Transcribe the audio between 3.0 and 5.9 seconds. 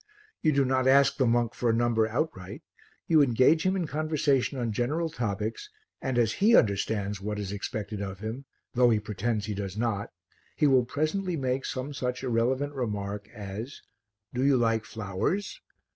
you engage him in conversation on general topics